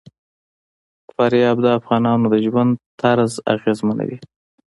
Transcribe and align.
فاریاب 1.13 1.57
د 1.63 1.67
افغانانو 1.79 2.25
د 2.33 2.35
ژوند 2.45 2.71
طرز 3.01 3.31
اغېزمنوي. 3.53 4.17